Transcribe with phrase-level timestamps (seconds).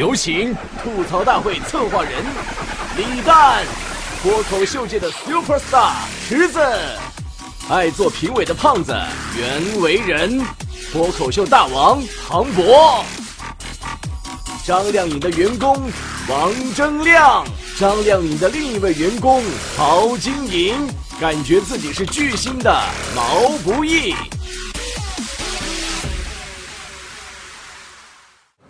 [0.00, 2.24] 有请吐槽大会策划人
[2.96, 3.66] 李诞，
[4.22, 5.92] 脱口秀界的 super star
[6.26, 6.58] 池子，
[7.68, 8.98] 爱做评委的胖子
[9.36, 10.40] 袁惟仁，
[10.90, 13.04] 脱口秀大王庞博，
[14.64, 15.78] 张靓颖的员工
[16.30, 17.44] 王铮亮，
[17.78, 19.44] 张靓颖的另一位员工
[19.76, 20.88] 陶晶莹，
[21.20, 22.74] 感觉自己是巨星的
[23.14, 24.14] 毛不易。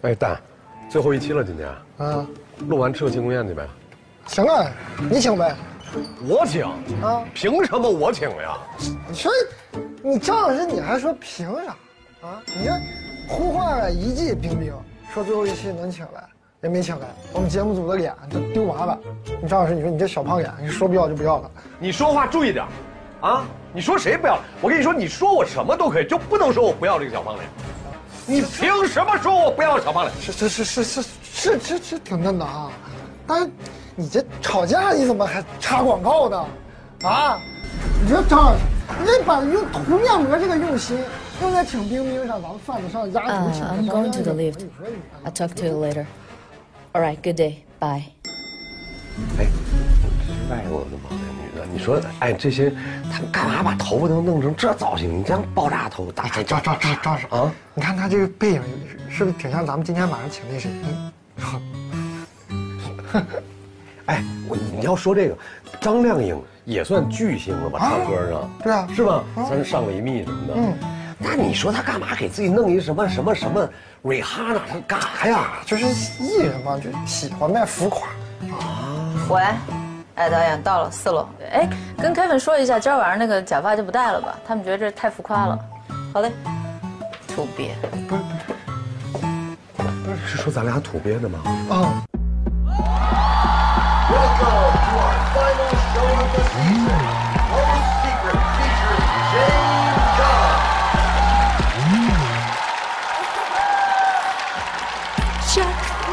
[0.00, 0.40] 哎，蛋，
[0.88, 2.26] 最后一期了，今天啊，
[2.66, 3.66] 录完吃个庆功宴去呗。
[4.26, 4.66] 行啊，
[5.10, 5.54] 你请呗。
[6.26, 6.64] 我请
[7.02, 7.22] 啊？
[7.34, 8.58] 凭什么我请呀？
[9.08, 9.30] 你说，
[10.02, 11.72] 你张老师，你还说凭啥？
[12.26, 12.42] 啊？
[12.46, 12.72] 你这
[13.28, 14.72] 呼唤了一季冰冰，
[15.12, 16.24] 说最后一期能请来，
[16.62, 18.98] 也没请来，我们节目组的脸都丢完了。
[19.42, 21.50] 你张老师，你说你这小胖脸，你说不要就不要了。
[21.78, 22.64] 你说话注意点，
[23.20, 23.44] 啊？
[23.74, 24.38] 你说谁不要？
[24.62, 27.46] 我跟你说，你说我什么都可以，就不能说我不要这个小胖脸。
[28.28, 30.14] 你凭什么说我不要小胖脸？
[30.20, 32.70] 是是是是是是是是挺嫩的啊，
[33.26, 33.50] 但是
[33.96, 36.46] 你这吵架你怎么还插广告呢？
[37.04, 37.40] 啊？
[38.02, 38.58] 你说张老师，
[39.00, 40.98] 你这把用涂面膜这个用心
[41.40, 44.66] 用在请冰冰上，咱们贩子上压轴请 I'm going to the lift.
[45.24, 46.06] I'll talk to you later.
[46.92, 47.62] All right, good day.
[47.80, 48.12] Bye.
[49.38, 49.46] 哎，
[50.26, 51.08] 是外国的吗？
[51.72, 52.72] 你说，哎，这些
[53.12, 55.18] 他们干嘛把头发都弄成这造型？
[55.18, 57.52] 你这样爆炸头，大张张张张张啊！
[57.74, 58.62] 你看他这个背影，
[59.08, 60.70] 是不是挺像咱们今天晚上请那谁？
[64.06, 65.36] 哎，我你要说这个，
[65.80, 67.78] 张靓颖也算巨星了吧？
[67.78, 69.22] 唱歌上，对啊，是吧？
[69.48, 70.54] 咱上维密什么的。
[70.56, 70.74] 嗯，
[71.18, 73.68] 那你说他干嘛给自己弄一什么什么什么
[74.02, 74.60] 瑞哈娜？
[74.70, 75.50] 他干啥呀？
[75.66, 75.84] 就是
[76.22, 78.08] 艺人嘛，就喜欢卖浮夸。
[78.56, 78.98] 啊，
[79.28, 79.42] 喂，
[80.18, 81.28] 哎，导演到了四楼。
[81.52, 84.36] 哎，跟 Kevin 说一下，今儿晚上那个假发就不戴了吧？
[84.44, 85.56] 他们觉得这太浮夸了。
[86.12, 86.32] 好嘞，
[87.28, 87.72] 土鳖。
[87.80, 88.22] 不是不是，
[90.04, 91.38] 不是是说咱俩土鳖的吗？
[91.70, 92.02] 啊。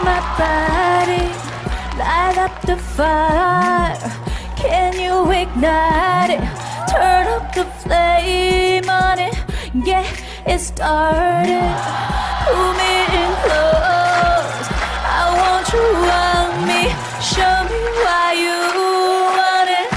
[0.03, 1.31] my body,
[2.45, 3.97] up the fire.
[4.55, 6.41] Can you ignite it?
[6.91, 9.35] Turn up the flame on it.
[9.83, 10.05] Get
[10.45, 11.73] it started.
[12.45, 14.67] Pull me in close.
[15.17, 15.87] I want you
[16.27, 16.81] on me.
[17.33, 18.59] Show me why you
[19.37, 19.89] want it.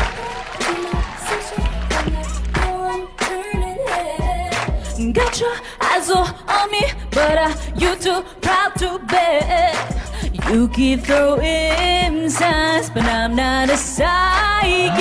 [5.15, 9.88] Got your eyes all on me, but are you too proud to bet?
[10.51, 14.97] You keep throwing signs, but I'm not a psychic.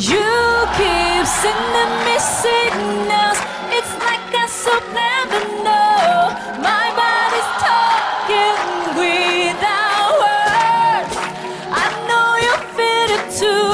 [0.00, 0.32] You
[0.72, 3.38] keep sending me signals.
[3.76, 6.32] It's like I so never know.
[6.64, 8.56] My body's talking
[8.96, 11.14] without words.
[11.76, 13.68] I know you feel it too.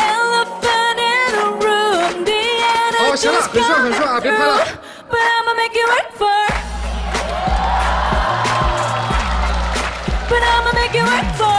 [0.00, 2.24] Elephant in a room.
[2.24, 2.42] The
[2.88, 4.20] energy's coming through.
[4.24, 4.87] But I'ma
[5.68, 6.46] make it work for.
[10.28, 11.57] But I'ma make it work for.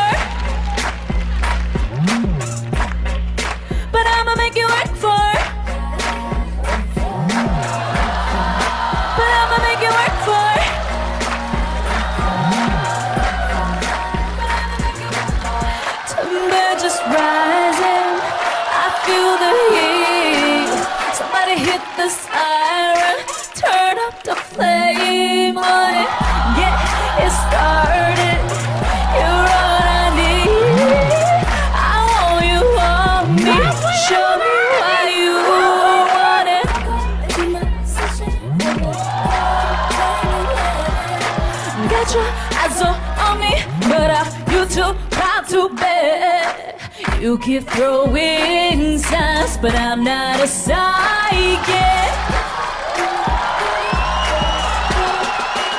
[47.21, 52.13] You keep throwing signs, but I'm not a psychic.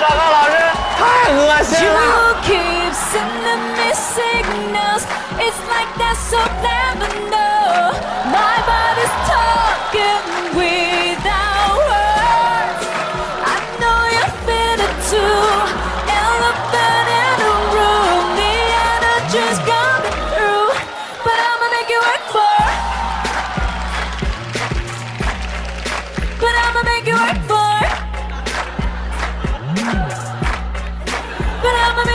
[0.01, 0.53] 大高老师
[0.97, 0.99] 太
[1.33, 1.97] 恶心 You 了！
[2.43, 5.03] keep sending me signals.
[5.39, 7.93] It's like that's so never know.
[8.31, 9.48] My body's talking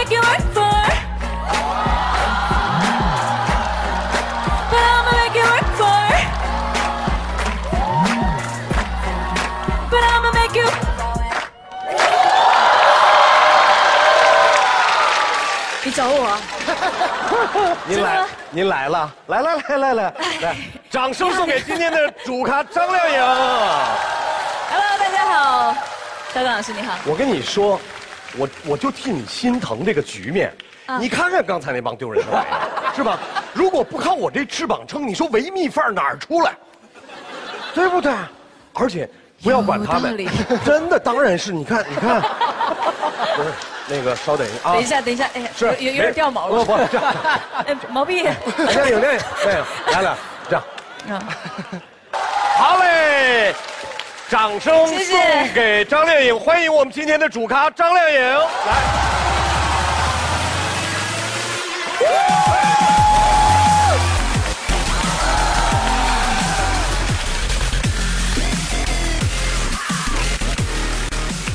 [0.06, 0.62] can work for.
[4.72, 6.06] But I'ma make it work for.
[9.90, 10.68] But I'ma make you.
[15.84, 16.38] 你找我？
[17.86, 20.56] 您来，您来了，来来来来来来，
[20.90, 23.20] 掌声送给今天的主咖张靓颖。
[24.70, 25.76] Hello，大家好，
[26.34, 26.94] 小刚老师你好。
[27.06, 27.80] 我跟你说，
[28.38, 30.54] 我我就替你心疼这个局面。
[31.00, 33.18] 你看看刚才那帮丢人的玩意儿，是吧？
[33.54, 36.54] 如果不靠我这翅膀撑，你说维密范儿哪儿出来？
[37.74, 38.14] 对不对？
[38.74, 39.10] 而且
[39.42, 40.16] 不要管他们
[40.64, 43.50] 真的当然是你看，你看，不是
[43.88, 46.64] 那个稍等一下啊，等一下，等一下，哎，是有有有点掉毛了。
[46.64, 47.16] 不不，这样，
[47.66, 48.24] 哎，毛病。
[48.24, 48.34] 电
[48.68, 50.16] 影电影电影，来来，
[50.48, 50.64] 这样。
[51.10, 51.24] 啊，
[52.58, 53.56] 好嘞，
[54.28, 54.98] 掌声送
[55.54, 58.42] 给张靓颖，欢迎我们今天的主咖张靓颖来。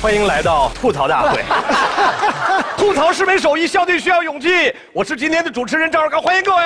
[0.01, 1.45] 欢迎来到吐槽大会，
[2.79, 4.73] 吐槽是门手艺，笑对需要勇气。
[4.93, 6.63] 我是今天的主持人赵二刚，欢迎各位。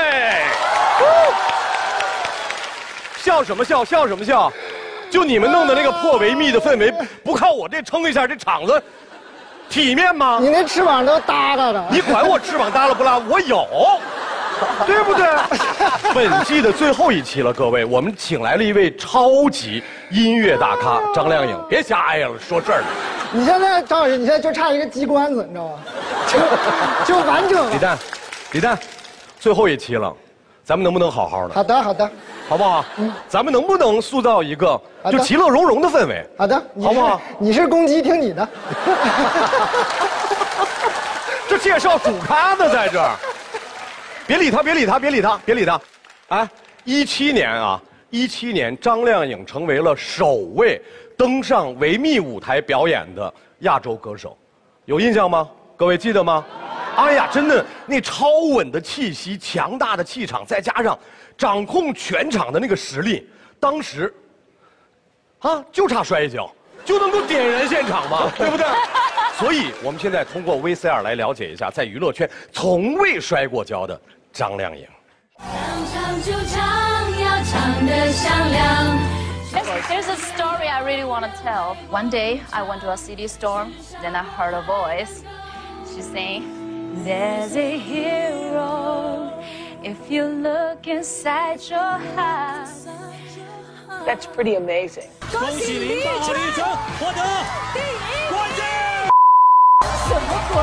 [3.16, 3.82] 笑什么笑？
[3.82, 4.52] 笑什么笑？
[5.14, 8.82] 就你们弄的那个破维密的氛围，不靠我这撑一下，这场子
[9.70, 10.40] 体面吗？
[10.43, 11.84] 你那翅膀都耷拉着。
[11.88, 13.16] 你管我翅膀耷拉不拉？
[13.19, 13.64] 我有，
[14.84, 15.25] 对不对？
[16.12, 19.81] 本季的最后一期了，各位，我们请来了一位超级
[20.11, 21.56] 音乐大咖张靓颖。
[21.69, 22.87] 别瞎哎呀了，说事儿呢。
[23.31, 25.78] 你现在张老师，你现在就差一个鸡冠子，你知道吗？
[27.06, 27.70] 就就完整了。
[27.70, 27.99] 李诞，
[28.50, 28.76] 李诞，
[29.38, 30.12] 最后一期了，
[30.64, 32.11] 咱们能不能好好的，好的，好的，
[32.49, 32.82] 好不好？
[33.28, 34.81] 咱们能不能塑造一个
[35.12, 36.26] 就其乐融融的氛围？
[36.38, 38.49] 好的，好不好你是公鸡，听你的。
[41.46, 43.14] 这介绍主咖呢，在这儿。
[44.26, 45.78] 别理他，别理他，别理他，别理他。
[46.28, 46.49] 哎，
[46.84, 47.78] 一七年啊，
[48.08, 50.81] 一七年，张靓颖成为了首位
[51.19, 54.34] 登上维密舞台表演的亚洲歌手，
[54.87, 55.46] 有印象吗？
[55.76, 56.43] 各位记得吗？
[56.96, 60.99] 哎呀，真的，那超稳的气息、强大的气场，再加上
[61.37, 64.12] 掌控全场的那个实力，当时
[65.41, 66.50] 啊，就差摔一跤，
[66.85, 68.67] 就能够点燃现场嘛，对不对？
[69.38, 74.00] 所以，我们现在通过 VCR 来了解一下，在娱乐圈从未摔过跤的
[74.32, 74.87] 张靓颖。
[75.93, 78.99] 唱就唱，要唱得响亮。
[79.88, 81.76] There's a story I really want to tell.
[81.91, 85.23] One day, I went to a city storm, Then I heard a voice.
[85.87, 86.44] She's saying,
[87.02, 89.32] There's a hero
[89.82, 92.69] if you look inside your heart.
[94.06, 95.08] That's pretty amazing.
[95.32, 96.64] 恭喜林宝李晨
[96.99, 97.20] 获得
[97.75, 98.64] 第一冠军。
[100.06, 100.62] 什么鬼？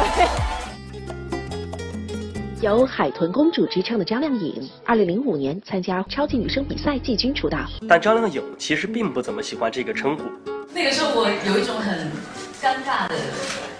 [2.61, 7.59] 由海豚公主之称的张靓颖，二零零五年参加超级女声比赛季军出道。
[7.89, 10.23] 但张靓颖其实并不怎么喜欢这个称呼。
[10.73, 12.09] 那个时候我有一种很
[12.61, 13.15] 尴尬的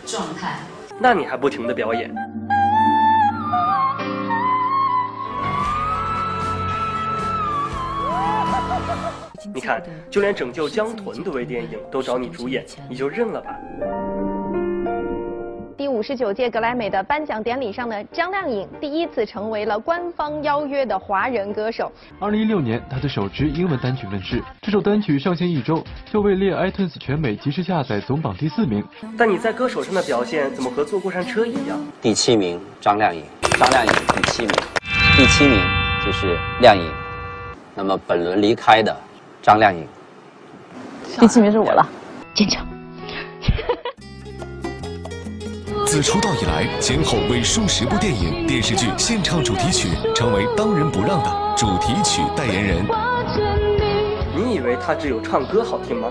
[0.06, 0.60] 状态。
[1.02, 2.14] 那你还不停的表演？
[9.52, 9.82] 你看，
[10.12, 13.58] 就连拯救江豚的微电影都找你主演，你就认了吧。
[16.02, 21.92] 第五十九届格莱美的颁奖典礼上呢，张靓颖第一次成为了官方邀约的华人歌手。
[22.18, 28.84] 二零一六年，她的首支英文单曲问世，这首单曲上线一周就位列 iTunes 全美即时下载总榜第四名。
[29.16, 31.80] 但你在歌手上的表现怎么和坐过山车一样？
[32.02, 33.24] 第七名张靓颖，
[33.60, 34.52] 张靓颖第七名，
[35.16, 35.60] 第七名
[36.04, 36.92] 就是靓颖。
[37.76, 38.98] 那么本轮离开的
[39.40, 39.88] 张靓颖，
[41.20, 41.88] 第七名是我了。
[42.34, 42.66] 坚强。
[45.92, 52.86] 自出道以来，先后为数十部电影、电视剧献唱主题曲，成为当仁不让的主题曲代言人。
[54.34, 56.08] 你以为她只有唱歌好听吗？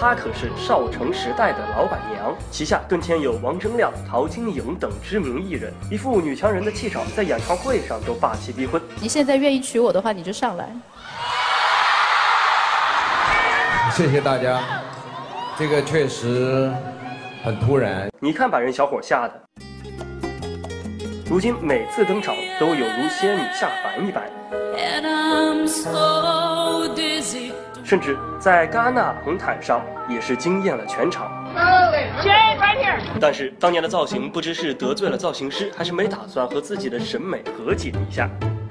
[0.00, 8.82] 她可是少城时代的老板娘，旗下更添有王铮亮、陶晶莹等知名艺人，一副女强人的气场，在演唱会上都霸气逼婚。
[9.00, 10.68] 你现在愿意娶我的话，你就上来。
[13.92, 14.60] 谢谢大家，
[15.56, 16.68] 这个确实
[17.44, 18.08] 很突然。
[18.20, 19.38] 你看，把人小伙吓的。
[21.28, 24.24] 如今每次登场都有如仙女下凡一般
[24.74, 27.52] ，And I'm so dizzy.
[27.84, 31.30] 甚至在戛纳红毯上也是惊艳了全场。
[33.20, 38.26] 但是当年的造型不知是得罪了造型师，还是没打算和自己的审美和解一下，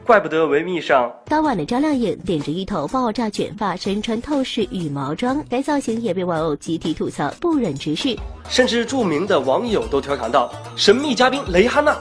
[0.06, 8.18] 怪不得维密上当晚的张靓颖顶着一头爆炸卷发，身穿透视羽毛装，该造型也被网友集体吐槽，不忍直视。
[8.50, 11.98] 甚至著名的网友都调侃道：“神秘嘉宾蕾哈娜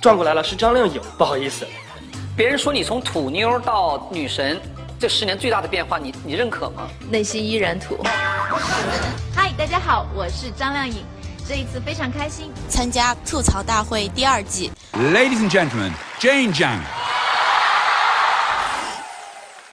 [0.00, 1.64] 转过来了，是张靓颖，不好意思。”
[2.36, 4.60] 别人说你从土妞到女神，
[4.98, 6.88] 这十年最大的变化，你你认可吗？
[7.08, 7.96] 内心依然土。
[9.32, 10.96] 嗨，大家好，我是张靓颖。
[11.46, 14.72] 这一次非常开心，参加吐槽大会第二季。
[14.92, 16.80] Ladies and gentlemen, Jane Jiang.